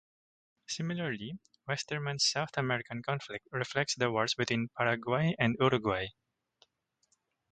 Similarly 0.65 1.37
Westerman's 1.67 2.25
South 2.25 2.57
American 2.57 3.03
conflict 3.03 3.47
reflects 3.51 3.93
the 3.93 4.09
wars 4.11 4.33
between 4.33 4.69
Paraguay 4.75 5.35
and 5.37 5.55
Uruguay. 5.59 6.07